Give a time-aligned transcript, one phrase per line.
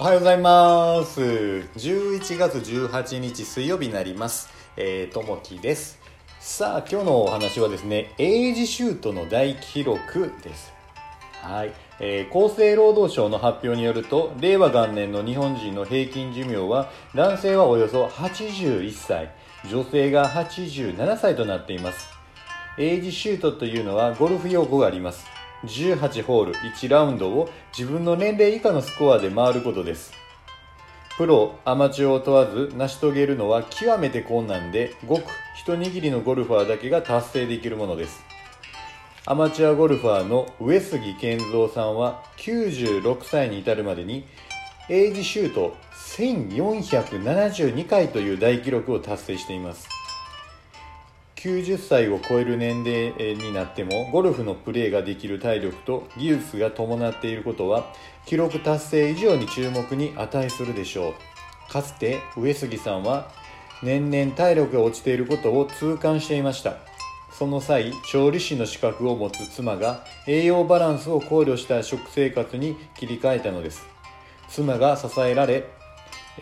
[0.00, 1.20] おはようございます。
[1.20, 4.48] 11月18日水曜日になります。
[4.76, 5.98] えー、ともきです。
[6.38, 10.72] さあ、今日のお話はですね、エイジシュートの大記録です。
[11.42, 11.72] はい。
[11.98, 19.34] えー厚生労働省の発表によると、令和元年の日本人の平均寿命は、男性はおよそ81歳、
[19.68, 22.08] 女性が87歳となっています。
[22.78, 25.37] エイジシュートというのはゴルフ用語があります。
[25.64, 30.12] 18ホール1ラウンドを自分の年齢以下のスコアで回ることです。
[31.16, 35.24] プロ、アマチュアを問わず成し遂げるのは極めて困難で、ごく
[35.56, 38.22] 一握りのゴルファーだけが達成できるものです。
[39.26, 44.24] アマチュアゴルファーの上杉健三さんは96歳に至るまでに
[44.88, 45.76] エイジシュート
[46.16, 49.97] 1472回という大記録を達成しています。
[51.38, 57.92] 90歳を超える年齢になってもゴルフのプレーができる体力と技術が伴っていることは
[58.26, 61.72] 記録達成以上に注目に値するでしょう。
[61.72, 63.30] かつて上杉さんは
[63.84, 66.78] 年々体力が落ちていることを痛感していました。
[67.30, 73.86] その際調理師の資格を持つ妻が栄養バランスを考慮した食生活に切り替えたのです。
[74.48, 75.77] 妻が支えられ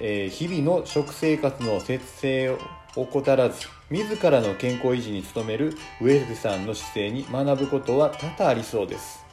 [0.00, 2.58] えー日々の食生活の節制を
[2.96, 9.24] 怠らず自らの健康維持に努める上杉さんの姿勢に学ぶことは多々ありそうです。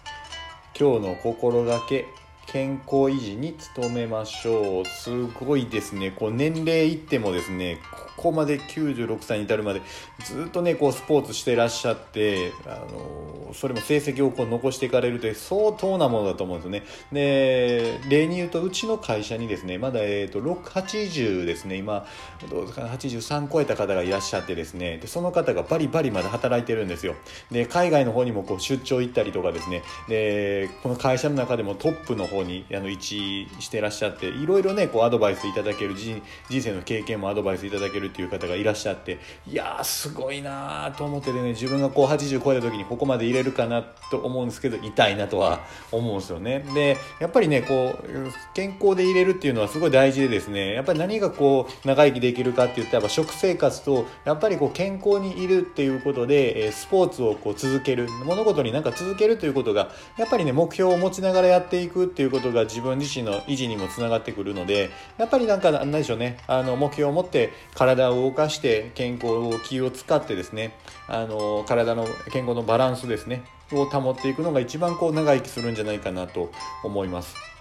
[0.77, 2.07] 今日の心がけ。
[2.45, 4.85] 健康維持に努めましょう。
[4.85, 6.11] すごいですね。
[6.11, 7.79] こう年齢いってもですね
[8.15, 9.81] ここまで96歳に至るまで
[10.23, 16.83] ずっとねこうスポーツしてらっしゃってあのそれも成績をこう残していかれるって相当なものだと思うんですね。
[17.11, 21.77] で例に言うとうちの会社にですねまだ、えー、と680ですね。
[21.77, 22.05] 今
[22.49, 22.89] どうですかね。
[22.91, 24.97] 83超えた方がいらっしゃってですね。
[24.97, 27.15] でその方がバリバリまで働いてるんですよ。
[27.51, 29.83] で海外の方にもこう出張行ったりとかですね。
[30.07, 46.65] でこの会社の中でもトップの方にあの位置してらっしゃっていろいろねこうアドバイスいただける人生の経験もアドバイスいただけるっていう方がいらっしゃっていやーすごいなーと思っててね自分がこう80超えた時にここまで入れるかなと思うんですけど痛いなとは思うんですよね。
[46.73, 70.75] でやっぱりねこう健康で入れるっていうのはすごい大事でですねやっぱり何がこう長生きできるかって言ったら食生活とやっぱりこう健康にいるっていうことでスポーツをこう続ける物事になんか続けるということがやっぱりね目標を持ちながらやっていくっていういうことが自分自身の維持にもつながってくるのでやっぱりなんか何でしょうねあの目標を持って体を動かして健康を気を使ってですね
[71.07, 76.51] あの体の健康のバランスですねを保っていくのが一番こう長生きするんじゃないかなと
[76.83, 77.52] 思います。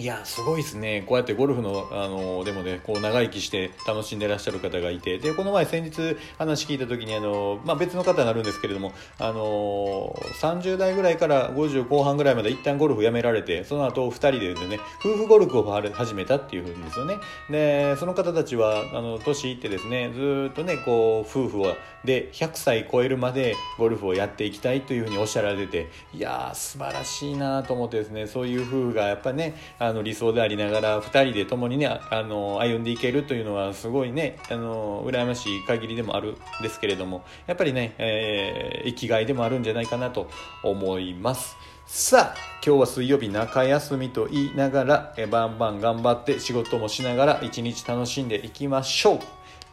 [0.00, 1.02] いやすごいですね。
[1.08, 5.18] こうやってゴルフのあのでもねこう長生きして楽しんでらっしゃる方がいて。
[5.18, 17.16] でこの前先日話聞いた時にあの、まあ、別の方になるんですけれどもあの30代ぐらいから50後半ぐらいまで一旦ゴルフやめられてその後2人でね夫婦ゴルフを始めたっていうふうんですよね。
[17.50, 40.28] でその方たちはあの年いってですねずっとねこう夫婦はで100歳超えるまでゴルフをやっていきたいというふうにおっしゃられてていやー素晴らしいなと思ってですねそういう夫婦がやっぱねああの理想でありながら2人で共にねあの歩んでいけるというのはすごいねあの羨ましい限りでもあるんですけれどもやっぱりね、えー生きがいでもあるんじゃないかなと
[40.62, 41.56] 思います。
[41.86, 49.18] さあ今日は水曜日中休みと言いながらえバンバン頑張って仕事もしながら一日楽しんでいきましょう。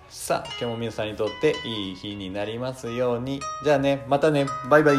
[0.10, 3.42] さあ今日も皆さんにとっていい日になりますように。
[3.64, 4.46] じゃあねまたね。
[4.70, 4.98] バイバイ。